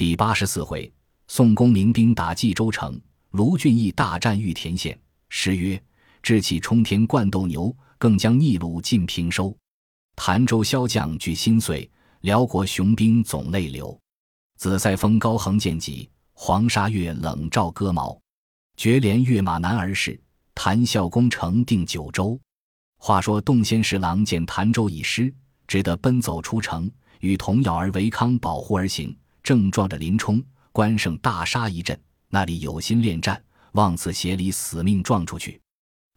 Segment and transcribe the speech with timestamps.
[0.00, 0.90] 第八十四回，
[1.28, 2.98] 宋公明兵打冀州城，
[3.32, 4.98] 卢俊义大战玉田县。
[5.28, 5.78] 诗曰
[6.24, 9.54] ：“志气冲天灌斗牛，更将逆虏尽平收。
[10.16, 11.86] 潭州骁将俱心碎，
[12.22, 13.94] 辽国雄兵总泪流。
[14.56, 18.18] 紫塞风高横剑戟，黄沙月冷照戈矛。
[18.78, 20.18] 绝连跃马难而逝，
[20.54, 22.40] 谭孝公成定九州。”
[22.96, 25.30] 话说洞仙侍郎见潭州已失，
[25.66, 29.14] 只得奔走出城，与童咬儿维康保护而行。
[29.50, 30.40] 正撞着林冲，
[30.70, 33.42] 关胜大杀一阵，那里有心恋战，
[33.72, 35.60] 望此协里死命撞出去。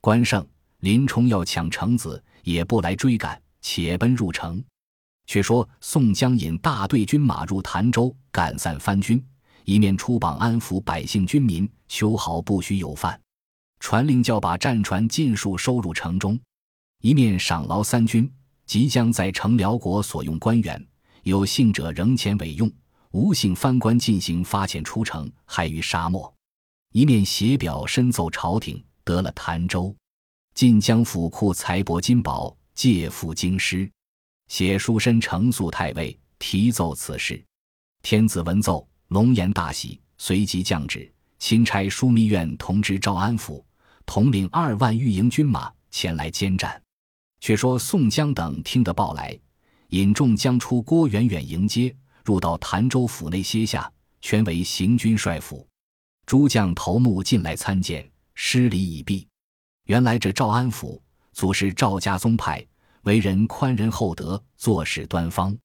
[0.02, 0.48] 关胜、
[0.82, 4.64] 林冲要抢城子，也不来追赶，且奔入城。
[5.26, 9.20] 却说宋江引大队军马入潭州，赶散番军，
[9.66, 13.20] 一面出榜安抚百姓军民，秋毫不许有犯。
[13.80, 16.40] 传令叫把战船尽数收入城中，
[17.02, 18.32] 一面赏劳三军，
[18.68, 20.88] 即将在城辽国所用官员，
[21.24, 22.72] 有幸者仍前委用。
[23.14, 26.34] 吴姓藩官进行发遣出城，害于沙漠。
[26.94, 29.96] 一面写表申奏朝廷，得了潭州，
[30.56, 33.90] 晋江府库财帛金宝，借付京师。
[34.48, 37.44] 写书申呈肃太尉，提奏此事。
[38.02, 43.64] 天子闻奏，龙颜大喜，随即降旨，钦差枢密院同知赵安府，
[44.08, 46.82] 统领二万御营军马前来监战。
[47.40, 49.40] 却说宋江等听得报来，
[49.90, 51.96] 引众将出郭远远迎接。
[52.24, 55.68] 入到潭州府内歇下，全为行军帅府。
[56.26, 59.28] 诸将头目进来参见，施礼已毕。
[59.86, 61.02] 原来这赵安府
[61.34, 62.66] 祖是赵家宗派，
[63.02, 65.56] 为人宽仁厚德，做事端方。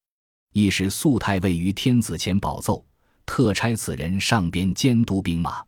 [0.51, 2.85] 亦是素太尉于天子前保奏，
[3.25, 5.63] 特差此人上边监督兵马。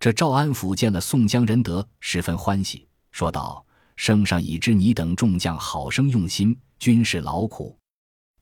[0.00, 3.64] 这赵安府见了宋江仁德，十分欢喜，说道
[3.96, 7.78] ：“圣上已知你等众将好生用心，军事劳苦。”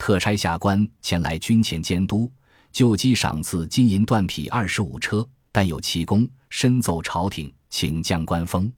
[0.03, 2.29] 特差下官前来军前监督，
[2.73, 8.71] 就机赏赐金银缎匹二十五车，但有奇功，深奏朝廷，请将官封。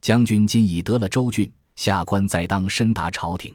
[0.00, 3.52] 将军今已得了州郡，下官再当深达朝廷。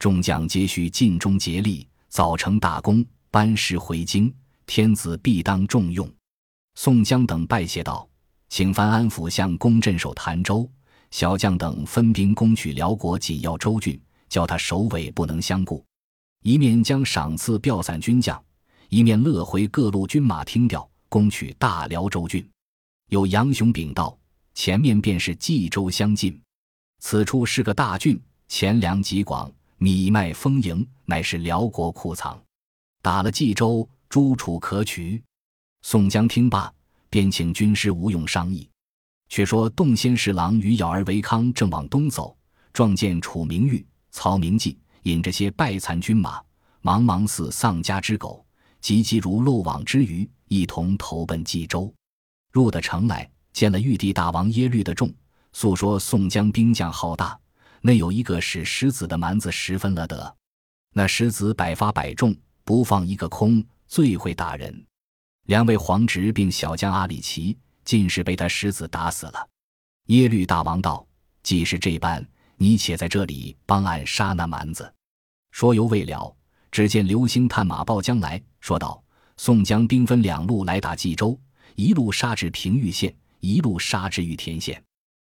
[0.00, 4.34] 众将皆需尽忠竭力，早成大功，班师回京，
[4.66, 6.12] 天子必当重用。
[6.74, 8.08] 宋江等拜谢道
[8.50, 10.68] ：“请番安抚相公镇守潭州，
[11.12, 13.96] 小将等分兵攻取辽国紧要州郡，
[14.28, 15.80] 叫他首尾不能相顾。”
[16.42, 18.42] 一面将赏赐调散军将，
[18.88, 22.48] 一面乐回各路军马听调，攻取大辽州郡。
[23.10, 24.18] 有杨雄禀道
[24.54, 26.40] ：“前面便是冀州相近，
[27.00, 28.18] 此处是个大郡，
[28.48, 32.42] 钱粮极广，米麦丰盈，乃是辽国库藏。
[33.02, 35.22] 打了冀州，诸楚可取。”
[35.82, 36.72] 宋江听罢，
[37.10, 38.66] 便请军师吴用商议。
[39.28, 42.34] 却说洞仙侍郎与咬儿维康正往东走，
[42.72, 44.78] 撞见楚明玉、曹明济。
[45.02, 46.40] 引着些败残军马，
[46.82, 48.44] 茫茫似丧家之狗，
[48.80, 51.92] 急急如漏网之鱼，一同投奔冀州。
[52.50, 55.12] 入的城来，见了玉帝大王耶律的众，
[55.52, 57.38] 诉说宋江兵将浩大，
[57.80, 60.36] 内有一个使石子的蛮子十分了得。
[60.92, 62.34] 那石子百发百中，
[62.64, 64.84] 不放一个空，最会打人。
[65.46, 69.48] 两位皇侄并小将阿里奇，尽是被他石子打死了。
[70.06, 71.06] 耶律大王道
[71.42, 72.24] ：“既是这般。”
[72.62, 74.92] 你且在这里帮俺杀那蛮子。
[75.50, 76.36] 说犹未了，
[76.70, 79.02] 只见流星探马报将来说道
[79.38, 81.40] ：“宋江兵分两路来打冀州，
[81.74, 84.80] 一路杀至平玉县，一路杀至玉田县。”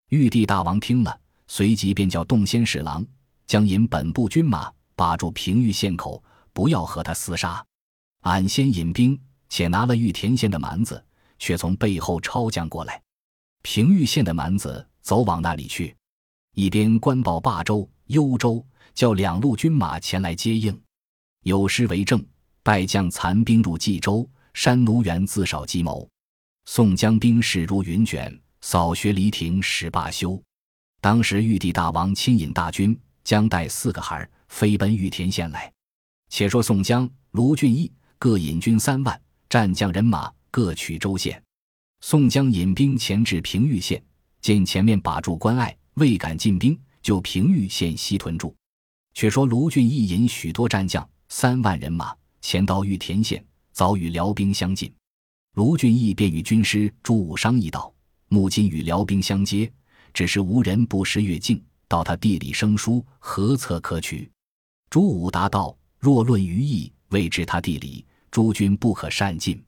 [0.09, 3.05] 玉帝大王听了，随即便叫洞仙侍郎
[3.47, 6.25] 将引本部军马把住平玉县口，
[6.55, 7.63] 不要和他厮杀。
[8.21, 11.05] 俺先引兵，且拿了玉田县的蛮子，
[11.39, 13.03] 却从背后抄将过来。
[13.61, 15.95] 平玉县的蛮子走往那里去？
[16.59, 20.77] 一边官报霸州、幽州，叫两路军马前来接应。
[21.45, 22.21] 有诗为证
[22.65, 26.09] ：“败将残兵入冀州，山奴原自少计谋。
[26.65, 30.43] 宋江兵势如云卷，扫学黎庭始罢休。”
[31.01, 35.73] 当时玉帝大王亲引大军，将带四个孩儿飞奔玉田县来。
[36.29, 41.41] 且说宋江、卢俊义各引军三万，战将人马各取州县。
[42.01, 44.03] 宋江引兵前至平玉县，
[44.41, 45.73] 见前面把住关隘。
[45.99, 48.55] 未敢进兵，就平豫县西屯住。
[49.15, 54.93] 却说卢俊义引许多战将三万人马前到玉田县，早与辽兵相近。
[55.55, 57.93] 卢俊义便与军师朱武商议道
[58.29, 59.71] ：“目今与辽兵相接，
[60.15, 64.31] 只是无人不识越境，到他地里生疏，何策可取？”
[64.89, 69.61] 朱武答道：“若论于义，未知他地理，诸军不可擅进，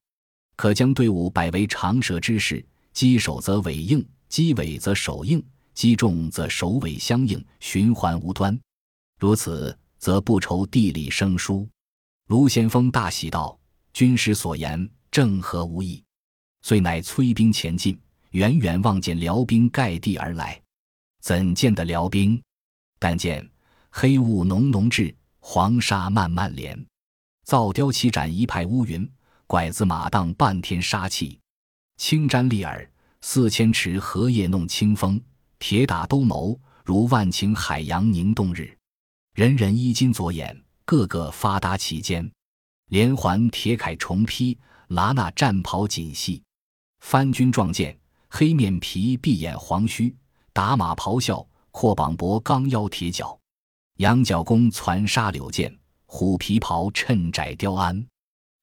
[0.55, 5.43] 可将队伍摆为长蛇之势，击首则尾应，击尾则首应。”
[5.81, 8.61] 击中则首尾相应，循环无端。
[9.19, 11.67] 如此，则不愁地理生疏。
[12.27, 13.59] 卢先锋大喜道
[13.95, 16.05] ：“军师所言正合无异。
[16.61, 17.99] 遂乃催兵前进，
[18.33, 20.61] 远远望见辽兵盖地而来，
[21.23, 22.39] 怎见得辽兵？
[22.99, 23.51] 但见
[23.89, 26.79] 黑雾浓浓至，黄沙漫漫连，
[27.47, 29.11] 造雕旗展一派乌云，
[29.47, 31.41] 拐子马荡半天杀气，
[31.97, 32.87] 青毡立耳，
[33.23, 35.19] 四千尺荷叶弄清风，
[35.61, 38.77] 铁打兜鍪，如万顷海洋凝冻日。
[39.35, 42.29] 人人衣襟左眼，个个发达其间，
[42.87, 44.59] 连环铁铠重披，
[44.89, 46.43] 拿那战袍锦系。
[47.01, 47.97] 番军壮健，
[48.31, 50.17] 黑面皮，闭眼黄须，
[50.55, 53.39] 打马咆哮，阔膀膊，钢腰铁脚，
[53.99, 58.05] 羊角弓攒沙柳箭，虎皮袍衬窄雕鞍，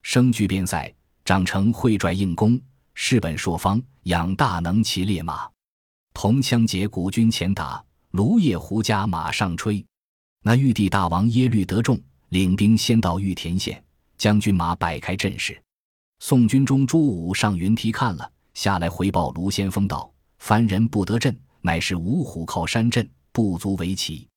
[0.02, 0.92] 生驹边塞，
[1.24, 2.60] 长成会拽硬弓，
[2.96, 5.48] 士本朔方，养大能骑烈马，
[6.19, 7.80] 铜枪节古军前打，
[8.10, 9.86] 芦叶胡笳马上吹。
[10.42, 11.96] 那玉帝大王耶律德重
[12.30, 13.84] 领兵先到玉田县，
[14.18, 15.62] 将军马摆开阵势。
[16.18, 20.12] 宋军中朱武上云梯看了下来，回报卢先锋道
[20.42, 24.28] ：“凡人不得阵，乃是五虎靠山阵，不足为奇。”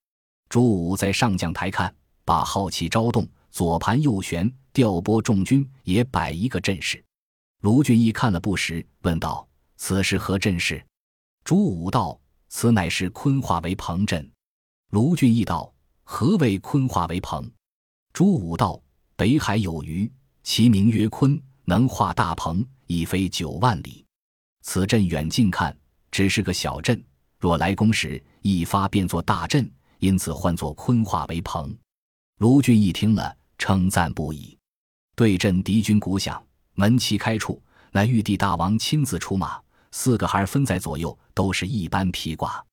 [0.51, 1.91] 朱武在上将台看，
[2.27, 7.03] 把好奇招动，左盘右旋，调拨众军，也摆一个阵势。
[7.63, 9.49] 卢俊义看了不时，问道
[9.79, 10.85] ：“此是何阵势？”
[11.51, 12.17] 朱武道
[12.49, 14.31] ：“此乃是坤化为鹏阵。”
[14.95, 15.75] 卢俊义道
[16.05, 17.51] ：“何谓坤化为鹏？”
[18.15, 18.81] 朱武道
[19.19, 20.09] ：“北海有鱼，
[20.45, 24.07] 其名曰鲲。”能化大鹏，已飞九万里。
[24.63, 25.77] 此阵远近看
[26.13, 27.05] 只是个小阵，
[27.41, 29.69] 若来攻时，一发便作大阵，
[29.99, 31.77] 因此唤作坤化为鹏。
[32.39, 34.57] 卢俊义听了，称赞不已。
[35.17, 36.41] 对阵敌军鼓响，
[36.75, 37.61] 门旗开处，
[37.91, 39.61] 那玉帝大王亲自出马，
[39.93, 42.65] 四个孩分在左右，都是一般披挂。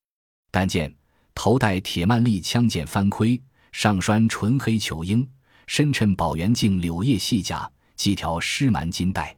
[0.51, 0.93] 但见
[1.33, 3.41] 头戴铁曼利枪剑翻盔，
[3.71, 5.27] 上拴纯黑球缨，
[5.67, 7.69] 身衬宝元镜柳叶细甲。
[7.97, 9.35] 系条湿蛮金带，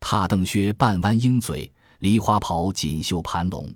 [0.00, 3.72] 踏蹬靴半弯鹰嘴，梨花袍锦绣盘龙，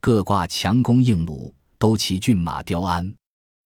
[0.00, 3.14] 各挂强弓硬弩，都骑骏马雕鞍，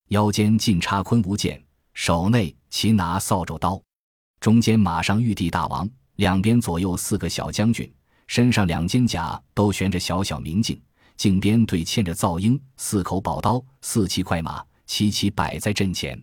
[0.09, 1.63] 腰间尽插昆吾剑，
[1.95, 3.81] 手内齐拿扫帚刀，
[4.41, 7.89] 中间马上玉帝大王，两边左右四个小将军，
[8.33, 10.81] 身上两肩甲都悬着小小明镜，
[11.19, 16.19] 镜边对嵌着皂鹰，四口宝刀，四骑快马，齐齐摆在阵前。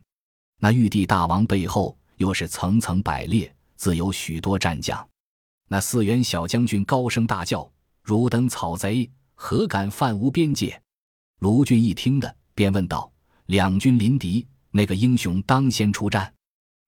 [0.57, 3.53] 那玉帝大王背后又是层层摆列。
[3.75, 5.07] 自有许多战将，
[5.67, 7.71] 那四员小将军高声大叫
[8.01, 10.81] ：“汝等草贼，何敢犯无边界？”
[11.41, 13.11] 卢俊义听的，便问道
[13.45, 16.33] ：“两军临敌，那个英雄当先出战？”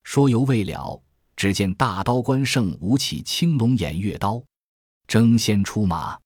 [0.03, 0.99] 说犹未了，
[1.35, 4.43] 只见大刀关胜舞起青龙偃月刀，
[5.11, 6.17] 争先出马。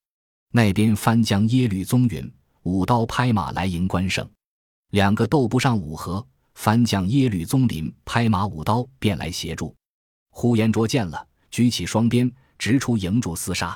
[0.52, 4.30] 那边翻将耶律宗允舞刀拍马来迎关胜，
[4.92, 6.24] 两个斗不上五合，
[6.54, 9.76] 翻将耶律宗林拍马舞刀便来协助。
[10.30, 13.76] 呼延灼见了，举起双鞭，直出营住厮杀。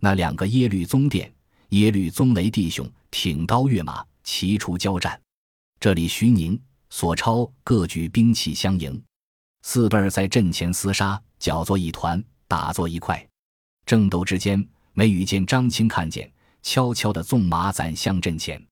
[0.00, 1.30] 那两个耶律宗殿、
[1.68, 5.20] 耶律宗雷弟兄挺刀跃马，齐出交战。
[5.78, 6.58] 这里徐宁、
[6.88, 8.98] 索超各举兵器相迎，
[9.60, 13.27] 四辈儿在阵前厮杀，搅作一团，打作一块。
[13.88, 14.62] 争斗之间，
[14.92, 16.30] 没遇见张青看见，
[16.60, 18.62] 悄悄地纵马攒向阵前，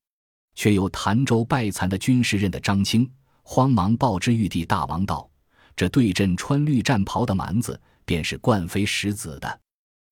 [0.53, 3.09] 却有潭州败残的军士认得张青，
[3.41, 5.27] 慌忙报知玉帝大王道。
[5.75, 9.59] 这对阵穿绿战袍的蛮子，便是冠非石子的。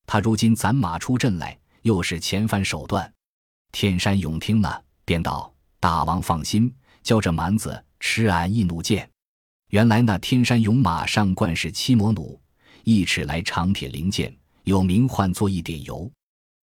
[0.07, 3.13] 他如今攒马出阵来，又是前番手段。
[3.71, 9.07] 天山勇听了，便道：“大王放心，叫这蛮子吃俺一弩箭。”
[9.69, 12.41] 原来那天山勇马上冠是七魔弩，
[12.83, 16.11] 一尺来长铁零件，有名唤作一点油。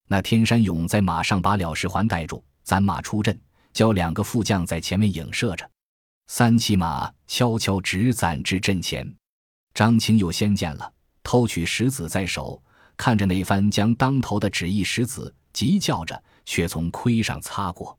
[0.08, 3.36] 那天山勇在马上把了事环带住，攒马出阵，
[3.72, 5.68] 叫两个副将在前面影射着。
[6.26, 9.12] 三骑马悄悄直攒至阵前，
[9.74, 10.92] 张青又先见了，
[11.22, 12.62] 偷取石子在手，
[12.96, 17.96] 看着那番将当头的旨意石子，急叫着，却从盔上擦过。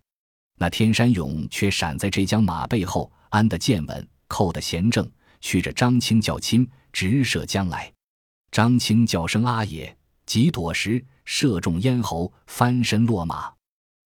[0.57, 5.09] 那天山勇却闪在这将马背后，安得剑稳，扣得弦正，
[5.41, 7.91] 去着张青较亲，直射将来。
[8.53, 13.51] 张青叫声阿爷，急躲时，射中咽喉，翻身落马。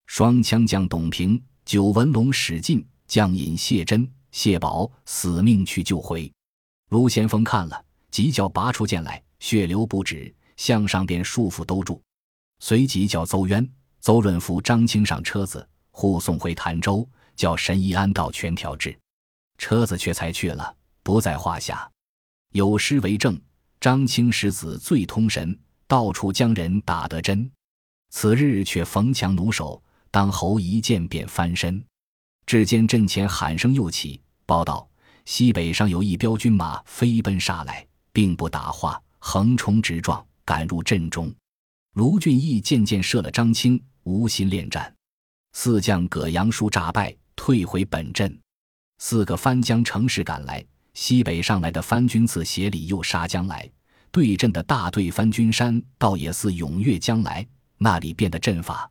[0.06, 4.10] 双枪将董平、九纹龙使劲，将引谢珍。
[4.32, 6.32] 谢宝死命去救回，
[6.92, 12.02] 卢先锋看了，急叫拔出剑来，血流不止，向上便束缚兜住，
[12.60, 18.98] 随即叫邹渊、邹润扶张青上车子，护送回潭州，叫神医安道全调治。
[19.58, 20.74] 车子却才去了，
[21.04, 21.92] 不在话下。
[22.54, 23.38] 有诗为证：
[23.80, 25.58] 张青石子最通神，
[25.88, 27.50] 到处将人打得真。
[28.10, 31.84] 此日却逢强弩手，当侯一见便翻身。
[32.46, 34.20] 只见阵前喊声又起。
[34.46, 34.88] 报道：
[35.26, 41.34] 西北上有一彪军马飞奔杀来，并不打话，横冲直撞，赶入阵中。
[41.94, 44.96] 卢俊义渐渐射了张清，无心恋战。
[45.54, 48.40] 四将葛阳叔诈败，退回本阵。
[49.00, 50.66] 四个番将乘势赶来，
[50.98, 53.70] 西北上来的番军自协里又杀将来。
[54.10, 58.90] 对阵的大队番军山倒也似踊跃将来，那里变的阵法。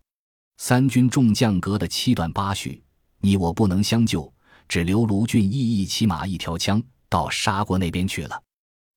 [0.59, 2.81] 三军众将隔得七短八许，
[3.19, 4.33] 你我不能相救，
[4.69, 8.41] 只留卢俊义一骑马一条枪，到沙国那边去了。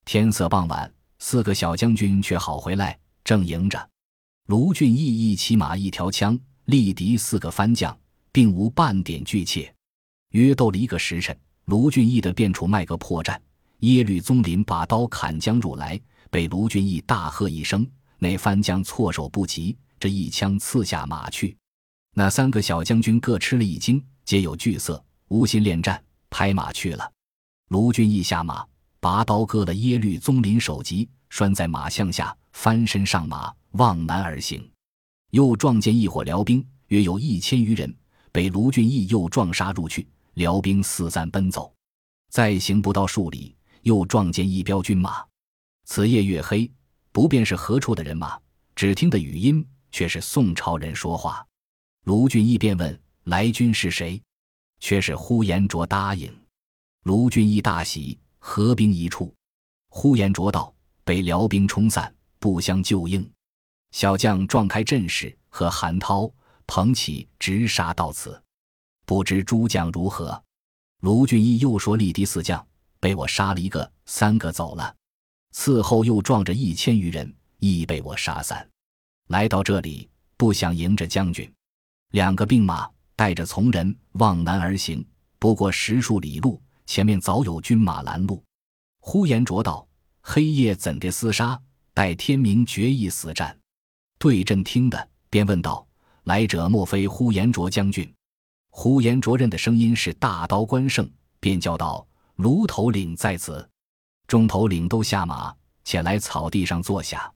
[0.04, 3.90] 天色傍晚，四个小将军却好回来，正迎着
[4.46, 7.98] 卢俊义一骑马一条枪，力敌四个番将，
[8.30, 9.74] 并无半点惧怯。
[10.30, 11.36] 约斗了一个时辰，
[11.70, 13.38] 卢俊义的便处卖个破绽，
[13.78, 15.98] 耶律宗林把刀砍将入来。
[16.28, 21.56] 被卢俊义大喝一声，那番将措手不及，这一枪刺下马去。
[22.12, 27.08] 那三个小将军各吃了一惊，皆有惧色，无心恋战，拍马去了。
[27.68, 28.66] 卢俊义下马，
[28.98, 34.68] 拔刀割了耶律宗林首级，拴在马项下，翻身上马，望南而行。
[35.30, 37.94] 又撞见一伙辽兵，约有一千余人，
[38.32, 40.04] 被卢俊义又撞杀入去，
[40.40, 41.70] 辽兵四散奔走。
[42.30, 45.22] 再行不到数里，又撞见一彪军马。
[45.84, 46.72] 此夜月黑，
[47.12, 48.40] 不便是何处的人马，
[48.74, 51.46] 只听得语音却是宋朝人说话。
[52.04, 54.18] 卢俊义便问来军是谁，
[54.78, 56.34] 却是呼延灼答应。
[57.02, 59.34] 卢俊义大喜，合兵一处。
[59.90, 63.30] 呼延灼道：“被辽兵冲散，不相救应。”
[63.92, 66.32] 小将撞开阵势，和韩涛、
[66.66, 68.42] 彭起直杀到此。
[69.10, 70.40] 不知诸将如何？
[71.00, 72.64] 卢俊义又说：“力敌四将，
[73.00, 74.94] 被我杀了一个，三个走了。”
[75.52, 78.64] 伺候又撞着一千余人，亦被我杀散。
[79.26, 81.52] 来到这里，不想迎着将军。
[82.12, 85.04] 两个兵马带着从人望南而行，
[85.40, 88.40] 不过十数里路，前面早有军马拦路。
[89.00, 89.84] 呼延灼道
[90.22, 91.60] ：“黑夜怎地厮杀？
[91.92, 93.58] 待天明决一死战。”
[94.20, 95.84] 对阵听的，便问道
[96.22, 98.08] ：“来者莫非呼延灼将军？”
[98.70, 101.08] 呼延灼认的声音是大刀关胜，
[101.38, 103.68] 便叫道：“卢头领在此。”
[104.26, 107.30] 众头领都下马，且来草地上坐下。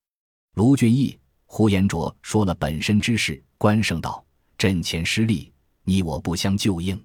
[0.54, 3.42] 卢俊义、呼延灼说了本身之事。
[3.58, 4.24] 关胜道
[4.56, 7.02] ：“阵前失利，你我不相救应。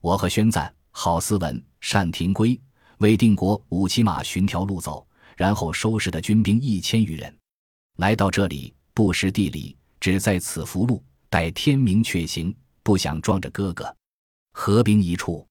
[0.00, 2.58] 我和宣赞郝思文，善庭规，
[2.98, 5.06] 为定国五骑马寻条路走，
[5.36, 7.36] 然后收拾的军兵一千余人，
[7.96, 12.54] 来到这里不识地理，只在此伏路，待天明却行。
[12.82, 13.94] 不想撞着哥哥，
[14.52, 15.46] 合兵一处。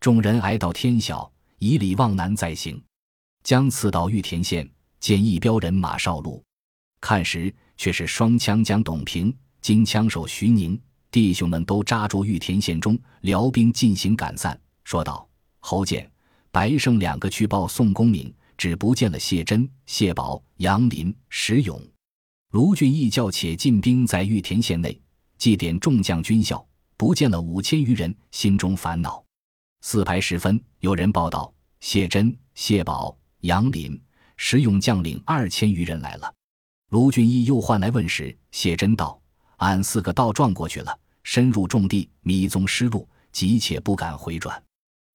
[0.00, 2.82] 众人挨到天晓，以礼望南再行。”
[3.44, 4.66] 将刺到玉田县，
[5.00, 6.42] 见一彪人马少路，
[7.00, 14.58] 看时却是双枪将董平、金枪手徐宁弟兄们都扎住玉田县中，辽兵进行赶散。
[14.82, 15.28] 说道
[15.60, 16.10] ：“侯健、
[16.50, 21.78] 白胜两个去报宋公明，只不见了谢珍、谢宝、杨林、石勇。
[22.52, 24.98] 卢俊义叫且进兵在玉田县内，
[25.44, 29.22] 祭奠众将军校，不见了五千余人，心中烦恼。
[29.82, 34.00] 四排时分，有人报道：谢珍、谢宝。”杨林、
[34.38, 36.34] 石勇将领二千余人来了。
[36.92, 39.20] 卢俊义又唤来问时，谢真道
[39.60, 44.58] ：“俺四个倒撞过去了，深入重地，迷踪失路，急且不敢回转。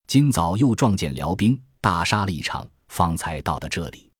[0.05, 4.11] 今早又撞见辽兵，大杀了一场，方才到的这里。”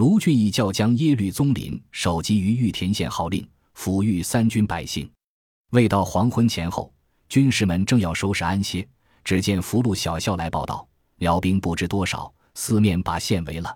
[0.00, 5.06] 卢俊义叫将耶律宗林守集于玉田县号令，抚育三军百姓。
[5.72, 6.92] 未到黄昏前后，
[7.30, 8.86] 军士们正要收拾安歇，
[9.24, 10.86] 只见俘虏小校来报道：
[11.16, 12.32] 辽兵不知多少。
[12.54, 13.74] 四面把县围了，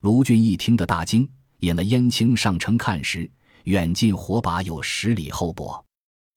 [0.00, 1.30] 卢俊义听得大惊，
[1.60, 3.30] 引了燕青上城看时，
[3.62, 5.84] 远近火把有十里厚薄。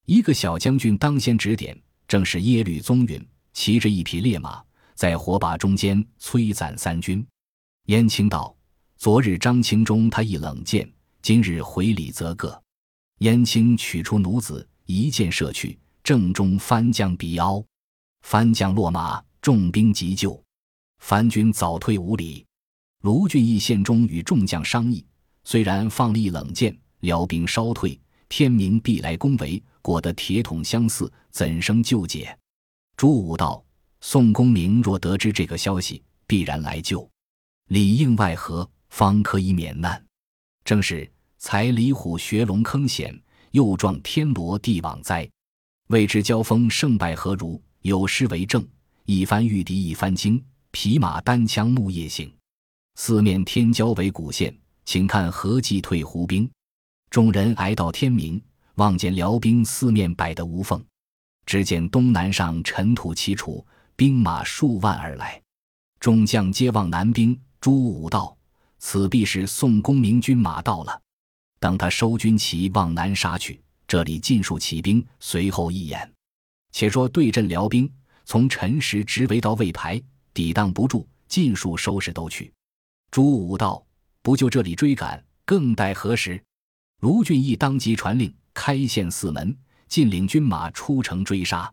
[0.05, 1.75] 一个小将军当先指点，
[2.07, 7.25] 正是耶律宗允，骑着一匹烈马，在火把中间摧斩三军。
[7.87, 8.55] 燕青道
[8.97, 10.87] ：“昨日张清中他亦冷箭，
[11.23, 12.61] 今日回礼则个。”
[13.21, 17.63] 燕青取出弩子，一箭射去，正中番将鼻凹，
[18.21, 20.41] 番将落马，重兵急救。
[20.99, 22.45] 番军早退五里，
[23.01, 25.05] 卢俊义县中与众将商议，
[25.43, 32.37] 虽然放了一冷箭，辽兵稍退，天明必来攻围，裹得铁桶相似，怎生救解？
[32.95, 33.63] 朱武道：
[34.01, 37.09] 宋公明若得知这个消息，必然来救，
[37.69, 40.03] 里应外合，方可以免难。
[40.63, 43.19] 正是才李虎学龙坑险，
[43.51, 45.29] 又撞天罗地网灾。
[45.87, 47.61] 未知交锋胜败何如？
[47.81, 48.65] 有诗为证：
[49.05, 50.43] 一番御敌一番惊。
[50.71, 52.33] 匹马单枪木叶行，
[52.95, 56.49] 四面天骄为古县，请看何计退胡兵。
[57.09, 58.41] 众人挨到天明，
[58.75, 60.81] 望见辽兵四面摆得无缝，
[61.45, 63.65] 只见东南上尘土齐楚，
[63.97, 65.41] 兵马数万而来。
[65.99, 67.37] 众将皆望南兵。
[67.59, 68.37] 朱武道
[68.79, 71.00] ：“此必是宋公明军马到了。
[71.61, 76.11] 等他收军旗往南杀去，这里尽数起兵，随后一演。
[76.71, 77.87] 且说对阵辽兵，
[78.25, 80.01] 从辰时直围到魏牌，
[80.33, 82.51] 抵挡不住，尽数收拾都去。
[83.11, 83.85] 朱武道
[84.23, 86.43] ：“不就这里追赶，更待何时？”
[87.01, 89.55] 卢俊义当即传令，开县四门，
[89.87, 91.71] 尽领军马出城追杀。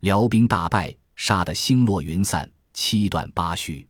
[0.00, 3.88] 辽兵大败，杀得星落云散，七断八续。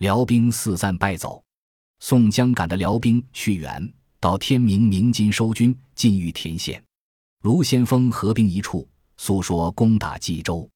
[0.00, 1.40] 辽兵四散败走。
[2.00, 3.94] 宋江赶的辽兵去远。
[4.22, 6.80] 到天明，鸣金收军，进御田县。
[7.40, 10.70] 卢先锋合兵一处，诉说攻打冀州，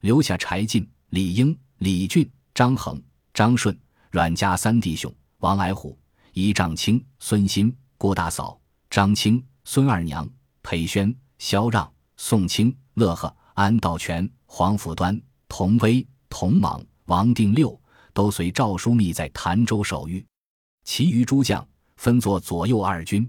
[0.00, 2.98] 留下柴进、李应、李俊、张衡、
[3.34, 3.78] 张顺、
[4.10, 5.98] 阮家三弟兄，王矮虎、
[6.32, 10.26] 一丈青、孙新、郭大嫂、张青、孙二娘、
[10.62, 17.78] 裴宣、萧让、宋清、乐呵、安道全、黄甫端、童威、童莽、王定六，
[18.14, 20.24] 都随赵枢密在潭州守御，
[20.84, 21.62] 其余诸将。
[21.96, 23.28] 分作左右二军，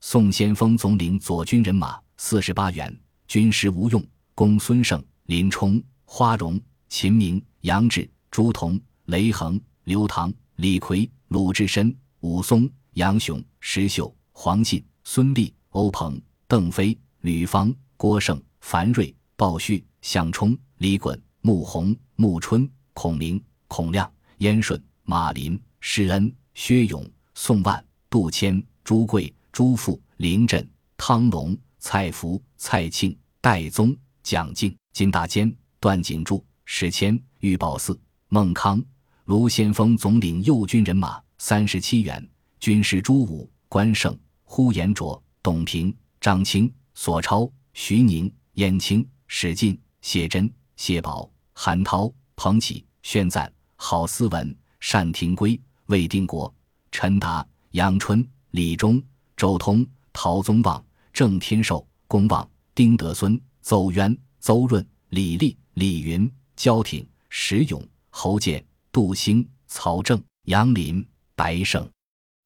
[0.00, 2.96] 宋先锋总领左军人马四十八员，
[3.28, 6.58] 军师吴用、公孙胜、林冲、花荣、
[6.88, 27.85] 秦明、杨志、朱仝、雷横、刘唐、李逵、鲁智深、武松、杨雄、石秀、黄信、孙立、欧鹏、邓飞、吕方、郭盛、樊瑞、鲍旭、项冲、李衮、穆弘、穆春、孔明、孔亮、燕顺、马林、施恩、薛勇、宋万。
[28.08, 37.98] 杜迁、朱贵、朱富、林震、汤龙、蔡福、蔡庆、戴宗、蒋敬、金大坚、段景柱、史谦、玉宝四、
[38.28, 38.82] 孟康、
[39.24, 42.26] 卢先锋总领右军人马三十七员，
[42.60, 56.52] 军师朱武、关胜、呼延灼、董平、张清、索超、徐宁、燕青、史进、谢真、谢宝、韩涛、彭启、宣赞、郝思文、单廷圭、魏定国、
[56.90, 57.46] 陈达。
[57.76, 59.02] 杨春、李忠、
[59.36, 71.86] 周通、陶宗旺、郑天寿、龚旺、丁德孙、邹渊、邹润、李立、李云、焦挺、石勇、侯建、杜兴、曹正、杨林、白胜，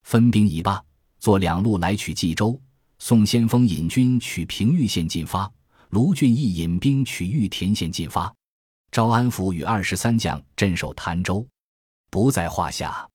[0.03, 0.83] 分兵已罢，
[1.21, 2.61] 坐两路来取冀州。
[2.99, 5.49] 宋先锋引军取平玉县进发，
[5.91, 8.35] 卢俊义引兵取玉田县进发。
[8.91, 11.47] 招安府与二十三将镇守潭州，
[12.11, 13.09] 不在话下。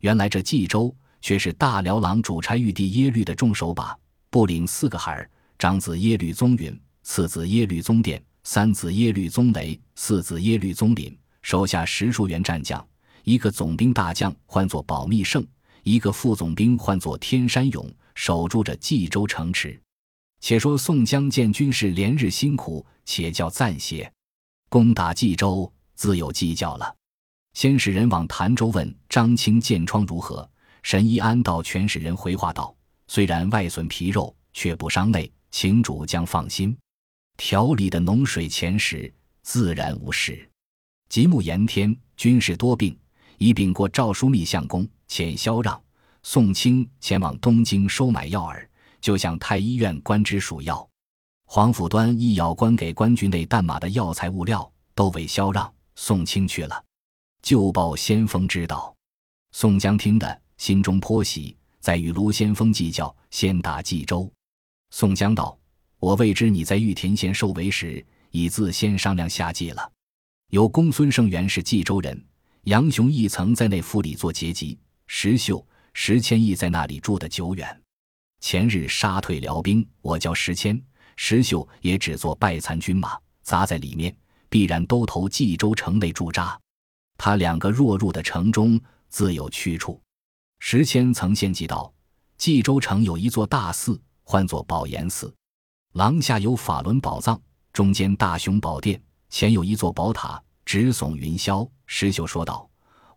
[0.00, 0.94] 原来这冀州。
[1.24, 11.16] 却是大辽郎主差玉帝耶律的重手把，不领四个孩儿：长子耶律宗允，次子耶律宗典，三子耶律宗雷，四子耶律宗麟。
[11.40, 12.86] 手下十数员战将，
[13.22, 15.42] 一个总兵大将唤作保密胜，
[15.82, 19.80] 一个副总兵唤作天山勇，守住着冀州城池。
[20.42, 24.12] 且说宋江见军士连日辛苦，且叫暂歇，
[24.68, 26.94] 攻打冀州自有计较了。
[27.54, 30.46] 先使人往潭州问张清箭疮如何。
[30.84, 32.76] 神医安道全使人回话道
[33.08, 36.76] ：“虽然外损皮肉，却不伤内，请主将放心。
[37.38, 40.46] 调理的脓水前时，自然无事。”
[41.08, 42.94] 极目炎天，军士多病，
[43.38, 45.82] 已禀过赵枢密相公，遣萧让、
[46.22, 48.68] 宋清前往东京收买药饵，
[49.00, 50.86] 就向太医院官职属药。
[51.46, 56.84] 黄甫端一咬官给官军内弹马的药材物料，都委萧让、宋清去了。
[57.40, 58.94] 就报先锋知道，
[59.52, 60.43] 宋江听得。
[60.56, 64.30] 心中颇喜，在与卢先锋计较，先打冀州。
[64.90, 65.58] 宋江道
[65.98, 69.92] ：“我未知你在玉田县受围时，已自先商量下计了。
[70.50, 72.24] 有公孙胜原是冀州人，
[72.64, 77.82] 杨雄亦曾在那府里做节级，石秀、石谦亦在那里住得久远。
[78.40, 80.80] 前日杀退辽兵，我叫石谦、
[81.16, 84.14] 石秀也只做败残军马，砸在里面，
[84.48, 86.56] 必然都投冀州城内驻扎。
[87.16, 90.00] 他两个若入的城中，自有去处。”
[90.66, 91.92] 石谦曾献计道
[92.38, 95.30] ：“冀州城有一座大寺，唤作宝岩寺，
[95.92, 97.38] 廊下有法轮宝藏，
[97.70, 98.98] 中间大雄宝殿，
[99.28, 102.66] 前有一座宝塔，直耸云霄。”石秀说道：“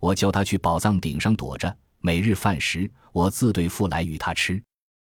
[0.02, 4.62] 我叫他去宝藏顶上躲着，每日饭食我自对付来与他吃，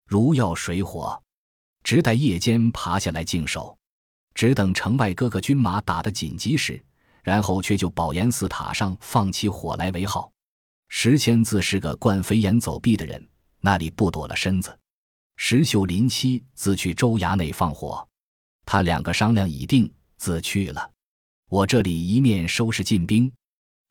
[0.05, 1.17] 如要水火，
[1.83, 3.77] 只待夜间爬下来净手，
[4.33, 6.83] 只等城外各个军马打得紧急时，
[7.23, 10.29] 然后却就宝岩寺塔上放起火来为号。”
[10.97, 13.27] 石谦自是个惯飞檐走壁的人，
[13.59, 14.79] 那里不躲了身子。
[15.35, 18.07] 石秀临期自去州衙内放火，
[18.65, 20.89] 他两个商量已定，自去了。
[21.49, 23.29] 我这里一面收拾进兵，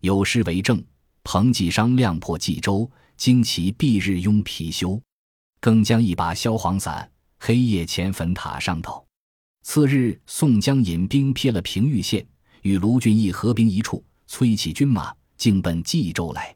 [0.00, 0.82] 有诗为证：
[1.22, 4.98] 彭继商亮破冀州，旌旗蔽日拥貔貅。
[5.60, 9.06] 更将一把萧黄伞，黑夜前坟塔上头。
[9.60, 12.26] 次日，宋江引兵撇了平玉县，
[12.62, 16.53] 与卢俊义合兵一处，催起军马，径奔冀州来。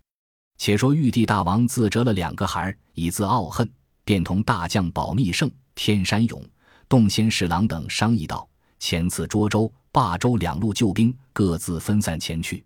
[0.59, 3.68] 且说玉帝大王自折了两个孩儿，以自傲恨，
[4.05, 6.44] 便同大将保密胜、天山勇、
[6.88, 8.47] 洞仙侍郎等商议道：
[8.81, 12.64] 前次涿州、霸州两路救兵各自分散前去，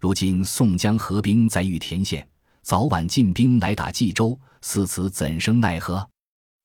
[0.00, 2.26] 如今宋江合兵在玉田县，
[2.62, 6.08] 早晚进兵来打冀州，似此怎生奈何？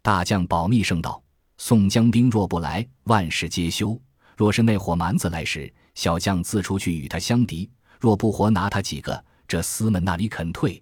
[0.03, 1.21] 大将保密胜道：
[1.57, 3.99] 宋江兵若不来，万事皆休；
[4.37, 7.67] 若是那伙蛮子来时，小将自出去与他相敌；
[7.99, 9.25] 若不活拿他几个。
[9.49, 10.79] 这厮们那里肯退？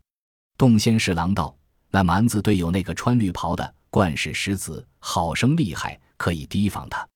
[0.57, 1.55] 洞仙侍郎道
[1.89, 7.07] ：“那蛮子队有那个穿绿袍的，冠氏石子，好生厉害，可以提防他。”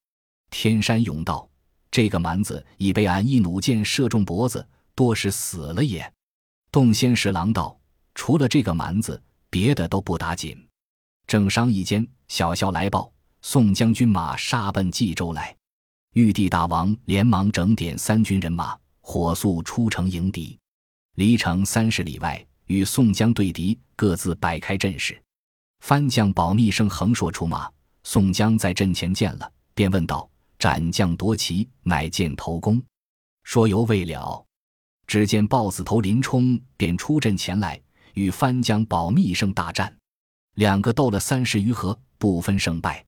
[0.50, 1.46] 天山勇道
[1.92, 6.10] ：“这个蛮子已被俺一弩箭射中脖子，多是死了也。”
[6.72, 7.78] 洞仙侍郎道
[8.16, 10.58] ：“除了这个蛮子，别的都不打紧。”
[11.28, 13.12] 正商议间，小校来报：
[13.42, 15.54] 宋将军马杀奔冀州来。
[16.14, 20.58] 玉帝大王连忙整点三军人马，火速出城迎敌。
[21.16, 25.22] 离城三十里外，与宋江对敌，各自摆开阵势。
[25.82, 27.70] 番将保密生横槊出马，
[28.04, 32.82] 宋江在阵前见了，便问道：“斩将夺旗，乃见头功？”
[33.44, 34.46] 说犹未了，
[35.06, 37.82] 只见豹子头林冲便出阵前来，
[38.14, 39.94] 与番将保密生大战，
[40.56, 43.04] 两个斗了三十余合，不分胜败。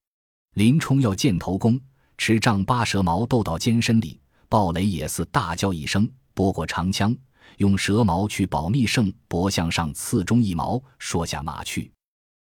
[0.55, 1.79] 林冲要见头功，
[2.17, 7.15] 持丈八蛇矛斗到肩身里，鲍雷也似大叫一声，拨过长枪。
[7.57, 11.91] 用蛇矛去保密胜脖项上刺中一矛，说下马去。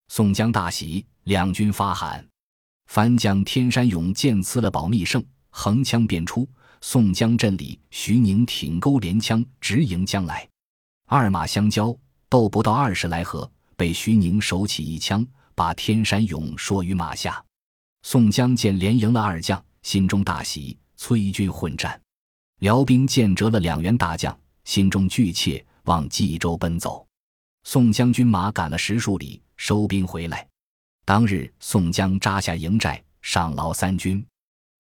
[0.09, 2.27] 宋江大喜，两军发喊。
[2.87, 6.49] 番将天山勇剑刺了保密胜，横枪便出。
[6.81, 10.49] 宋江阵里，徐宁挺钩连枪直迎将来。
[11.07, 11.97] 二马相交，
[12.29, 17.45] 斗不到二十来合，被徐宁手起一枪，把天山勇说于马下。
[18.03, 22.01] 宋江见连赢了二将，心中大喜，催军混战。
[22.61, 24.37] 辽兵见折了两员大将。
[24.65, 27.07] 心中惧怯，往冀州奔走。
[27.65, 30.47] 宋将军马赶了十数里，收兵回来。
[31.05, 34.25] 当日，宋江扎下营寨，赏劳三军。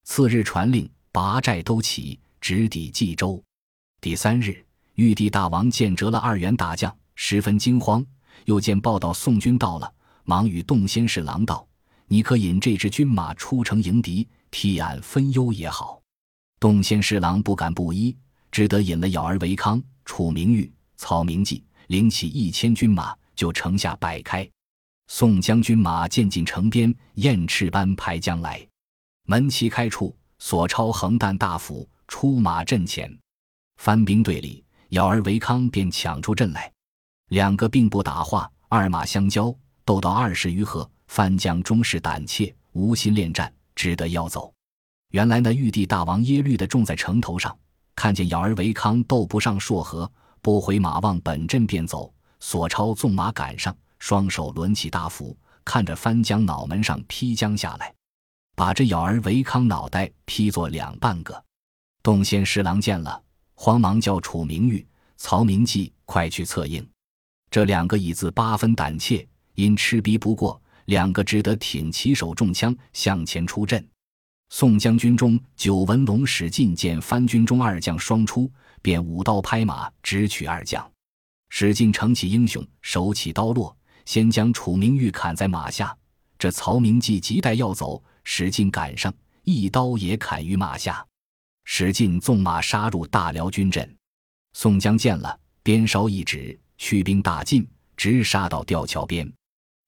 [0.04, 3.42] 次日传令，拔寨都起，直抵冀州。
[4.00, 4.64] 第三日，
[4.94, 8.04] 玉帝大王见折了二员大将，十分惊慌。
[8.46, 9.92] 又见报道宋军到了，
[10.24, 11.66] 忙与洞仙侍郎道
[12.08, 16.00] ：“你可引这支军马出城迎敌，替俺分忧也好。”
[16.58, 18.16] 洞仙侍郎不敢不依。
[18.50, 24.48] 只得引了咬儿维康、楚明玉、曹明济，领起一千军马，就城下摆开。
[25.08, 28.64] 宋将军马渐进城边，雁翅般排将来。
[29.26, 33.12] 门旗开处，索超横担大斧出马阵前。
[33.76, 36.70] 番兵队里，咬儿维康便抢出阵来。
[37.28, 40.88] 两个并不打话，二马相交，斗到二十余合。
[41.08, 44.54] 番将终是胆怯，无心恋战，只得要走。
[45.10, 47.56] 原来那玉帝大王耶律的种在城头上。
[48.00, 50.10] 看见咬儿维康斗不上硕和，
[50.40, 52.10] 拨回马望本阵便走。
[52.40, 55.36] 索超纵马赶上，双手抡起大斧，
[55.66, 57.92] 看着翻将脑门上劈将下来，
[58.56, 61.44] 把这咬儿维康脑袋劈作两半个。
[62.02, 63.22] 洞仙侍郎见了，
[63.54, 64.82] 慌忙叫楚明玉、
[65.18, 66.82] 曹明济快去策应。
[67.50, 73.86] 这两个已自八分胆怯，因吃逼不过，两个只得挺起手中枪向前出阵。
[74.52, 78.50] 宋将军中九纹龙史进见番军中二将双出，
[78.82, 80.88] 便舞刀拍马直取二将。
[81.50, 85.96] 史进乘起英雄，手起刀落，先将楚明玉砍在马下。
[86.36, 91.06] 这曹明济急待要走，史进赶上，一刀也砍于马下。
[91.64, 93.96] 史进纵马杀入大辽军阵。
[94.54, 97.64] 宋江见了，鞭梢一指，驱兵大进，
[97.96, 99.32] 直杀到吊桥边。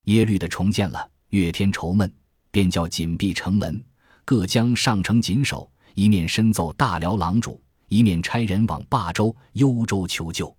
[0.05, 2.13] 耶律的重见了，越天愁闷，
[2.53, 3.85] 便叫紧闭城门。
[4.25, 10.55] 各将上城紧守，一面申奏大辽郎主，一面差人往霸州、幽州求救。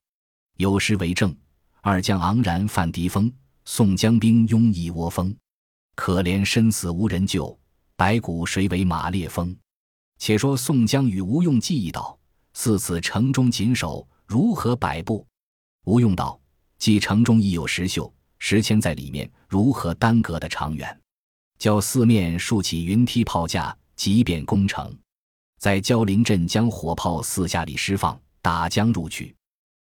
[0.57, 1.35] 有诗为证
[1.81, 3.31] ：“二将昂然犯敌锋，
[3.65, 5.35] 宋江兵拥一窝蜂。
[5.95, 7.57] 可怜身死无人救，
[7.95, 9.55] 白骨谁为马列峰？”
[10.19, 12.17] 且说宋江与吴用计议道
[12.53, 15.25] ：“似此城中紧守，如何摆布？”
[15.85, 16.39] 吴用道
[16.77, 20.97] ：“既城中已有石秀、石阡在里面，如何耽搁的长远？”
[21.59, 24.95] 叫四面竖起云梯炮架，即便攻城。
[25.59, 29.33] 在焦陵镇将火炮四下里释放，打将入去，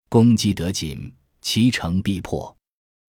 [0.09, 1.09] 攻击得紧，
[1.41, 2.53] 其城必破。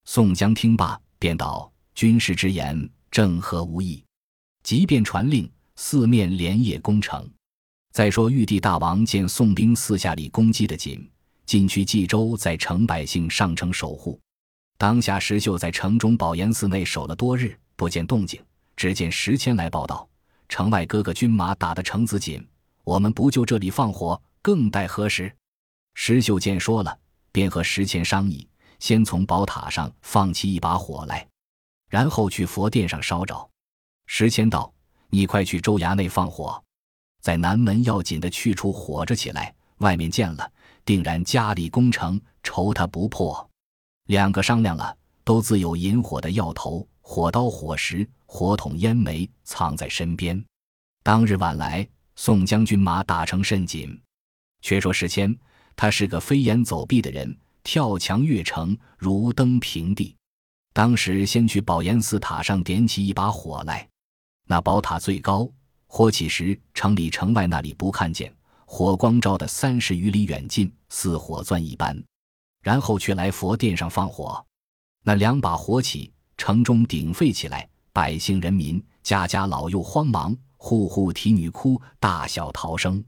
[0.05, 4.05] 宋江听罢，便道：“军师之言正合无意，
[4.63, 7.29] 即便传令，四面连夜攻城。
[7.93, 11.11] 再说玉帝大王见宋兵四下里攻击的紧，
[11.47, 14.21] 进去冀州，在城百姓上城守护。
[14.79, 18.41] 当下石秀在城中宝岩寺内守了多日，不见动静。”
[18.81, 20.09] 只见石谦来报道，
[20.49, 22.43] 城外哥哥军马打得城子紧，
[22.83, 25.31] 我们不就这里放火，更待何时？
[25.93, 26.99] 石秀见说了，
[27.31, 31.29] 便和石谦商议，先从宝塔上放起一把火来，
[31.91, 33.51] 然后去佛殿上烧着。
[34.07, 34.73] 石谦道
[35.13, 36.59] ：“你快去州衙内放火，
[37.21, 40.51] 在南门要紧的去处火着起来，外面见了，
[40.87, 43.47] 定然加力攻城，愁他不破。”
[44.09, 50.41] 两个商量了，都自有引火的药头、火刀、火石、火筒、烟煤藏在身边。
[51.03, 54.01] 当日晚来，宋将军马打成甚紧。
[54.63, 55.37] 却说时迁，
[55.75, 60.15] 他是个飞檐走壁的人，跳墙越城，如登平地。
[60.73, 63.87] 当时先去宝岩寺塔上点起一把火来，
[64.47, 65.51] 那宝塔最高，
[65.89, 68.33] 火起时城里城外那里不看见，
[68.65, 72.01] 火光照得三十余里远近，似火钻一般。
[72.63, 74.47] 然后却来佛殿上放火，
[75.03, 83.05] 那两把火起，城中鼎沸起来，百姓人民家家老幼慌忙，户户啼女哭，大小逃生。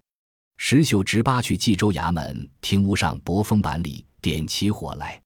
[0.57, 5.21] 石秀直扒去冀州衙门厅屋上薄风板里点起火来。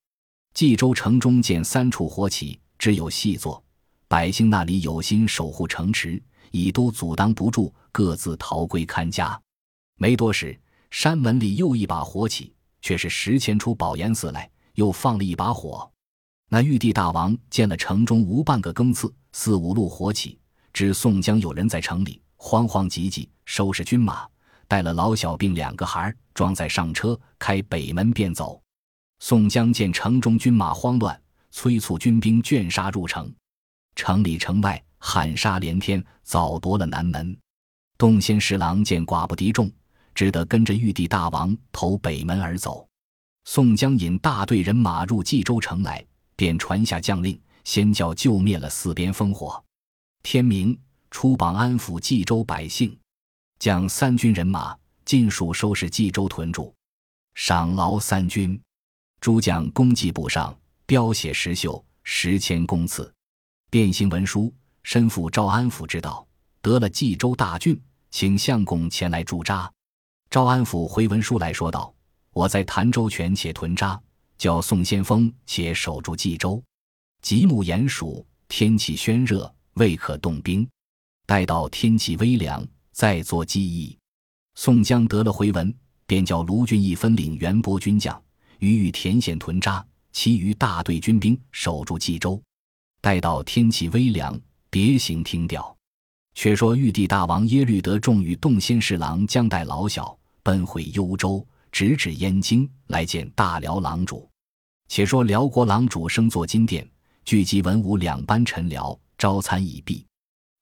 [0.55, 3.63] 冀州城中见三处火起，只有细作，
[4.09, 9.39] 百姓那里有心守护城池，已都阻挡不住，各自逃归看家。
[9.99, 10.59] 没多时，
[10.91, 15.91] 山门里又一把火起，却是石迁出宝岩寺来，又放了一把火。
[16.49, 20.39] 那玉帝大王见了城中无半个更次，四五路火起，
[20.73, 24.27] 知宋江有人在城里，慌慌急急收拾军马。
[24.69, 28.61] 带了老小并两个孩儿，装载上车，开北门便走。
[29.19, 33.33] 宋江见城中军马慌乱，催促军兵卷杀入城。
[33.97, 37.37] 城里城外喊杀连天，早夺了南门。
[37.99, 39.71] 洞仙侍郎见寡不敌众，
[40.15, 42.87] 只得跟着玉帝大王投北门而走。
[43.45, 46.05] 宋江引大队人马入冀州城来，
[46.37, 49.63] 便传下将令，先叫救灭了四边烽火。
[50.23, 50.79] 天明，
[51.11, 52.97] 出榜安抚冀州百姓。
[53.59, 56.75] 将三军人马尽数收拾冀州屯驻，
[57.35, 58.61] 赏劳三军。
[59.19, 63.11] 诸将功绩簿上标写石秀十千公赐，
[63.71, 66.27] 变行文书，身赴招安府之道，
[66.61, 69.73] 得了冀州大郡，请相公前来驻扎。
[70.29, 71.93] 招安府回文书来说道
[72.35, 73.99] ：“我在潭州权且屯扎，
[74.39, 76.63] 叫宋先锋且守住冀州。
[77.23, 80.69] 极目炎暑，天气宣热，未可动兵。
[81.27, 83.95] 待到天气微凉。”再做计议。
[84.55, 85.71] 宋江得了回文，
[86.07, 88.19] 便叫卢俊义分领元博军将，
[88.59, 92.43] 于玉田县屯扎，其余大队军兵守住冀州。
[93.03, 95.77] 待到天气微凉，别行听调。
[96.33, 101.47] 却说玉帝大王耶律德重与洞仙侍郎将带老小奔回幽州，
[101.77, 104.27] 直指燕京来见大辽郎主。
[104.89, 106.91] 且说辽国郎主升坐金殿，
[107.23, 110.03] 聚集文武两班臣僚，招参已毕。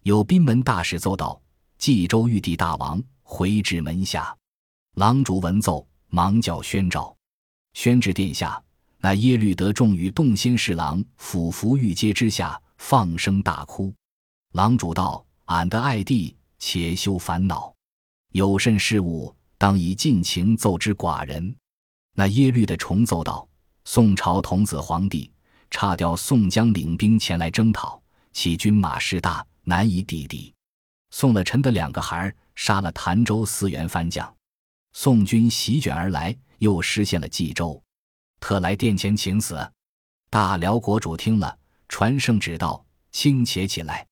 [0.02, 1.40] 有宾门大使奏道。
[1.78, 4.36] 冀州玉帝大王回至门下，
[4.96, 7.16] 郎主闻奏，忙叫宣召。
[7.74, 8.60] 宣至殿下，
[8.98, 13.94] 那耶律德重与洞仙侍郎俯伏玉阶之下，放声大哭。
[14.54, 17.72] 郎主道：“俺的爱弟，且休烦恼，
[18.32, 19.32] 有甚事务，
[19.64, 21.56] 当以尽情奏之寡人。”
[22.12, 23.48] 那耶律的重奏道
[23.86, 25.32] ：“宋朝童子皇帝
[25.70, 27.98] 差调宋江领兵前来征讨，
[28.34, 30.54] 其军马势大，难以抵敌。”
[31.12, 34.30] 送了臣的两个孩儿，杀了潭州四员番将，
[34.92, 37.82] 宋军席卷而来，又失陷了冀州，
[38.40, 39.72] 特来殿前请死。
[40.28, 44.06] 大辽国主听了，传圣旨道：“轻且起来，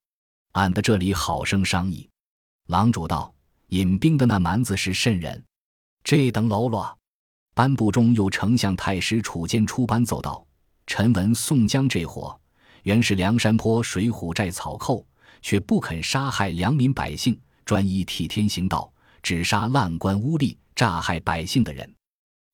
[0.52, 2.08] 俺的这里好生商议。”
[2.68, 3.34] 郎主道
[3.72, 5.42] ：“引兵的那蛮子是甚人？
[6.04, 6.98] 这等喽啰。”
[7.54, 10.46] 班部中有丞相太师楚坚出班奏道
[10.86, 12.38] ：“臣闻宋江这伙，
[12.82, 15.04] 原是梁山坡水浒寨草寇。”
[15.44, 18.92] 却不肯杀害良民百姓，专一替天行道，
[19.24, 21.92] 只杀滥官污吏、诈害百姓的人。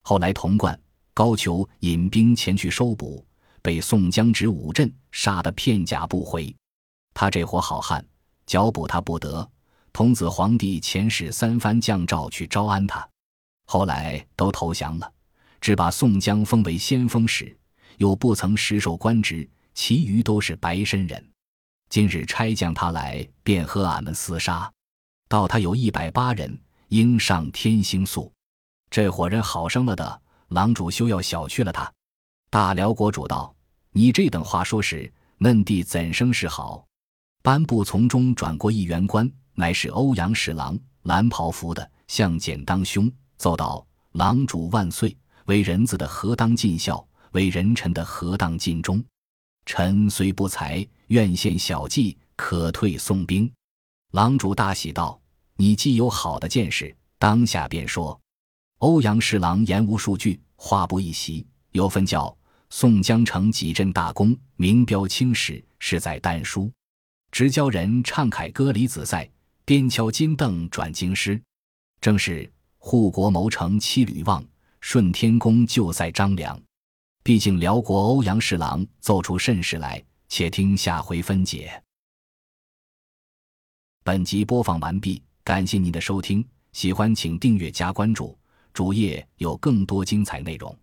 [0.04, 0.80] 后来童贯、
[1.12, 3.22] 高俅引兵前去收捕，
[3.60, 6.54] 被宋江指五阵杀得片甲不回。
[7.12, 8.02] 他这伙好汉，
[8.46, 9.46] 剿捕他不得。
[9.98, 13.04] 童子皇帝遣使三番降诏去招安他，
[13.66, 15.12] 后来都投降了，
[15.60, 17.58] 只把宋江封为先锋使，
[17.96, 21.32] 又不曾实授官职，其余都是白身人。
[21.90, 24.72] 今日差将他来，便和俺们厮杀。
[25.28, 26.56] 到他有一百八人，
[26.90, 28.32] 应上天星宿。
[28.92, 31.92] 这伙人好生了的，郎主休要小觑了他。
[32.50, 33.52] 大辽国主道
[33.90, 36.86] ：“你这等话说时，嫩弟怎生是好？”
[37.42, 45.16] 班部从中转过一员官，乃是欧阳侍郎，蓝袍服的，向简当兄，奏道：“郎主万岁！
[45.46, 47.04] 为人子的何当尽孝？
[47.32, 49.04] 为人臣的何当尽忠？
[49.66, 53.50] 臣虽不才。”愿献小计，可退宋兵。
[54.12, 55.20] 郎主大喜道
[55.58, 58.16] ：“你既有好的见识，当下便说。”
[58.78, 62.32] 欧阳侍郎言无数句，话不一席，有分教
[62.70, 66.70] 宋江成几阵大功，名标青史，是在丹书。
[67.32, 69.28] 直教人唱凯歌李子赛，
[69.68, 71.38] 边敲金镫转京师。
[72.00, 74.42] 正是护国谋臣七吕望，
[74.80, 76.58] 顺天宫救塞张良。
[77.22, 81.82] 毕竟辽国欧阳侍郎奏出甚事来，且听下回分解。
[84.02, 88.38] 本集播放完毕，感谢您的收听，喜欢请订阅加关注，
[88.72, 90.74] 主页有更多精彩内容。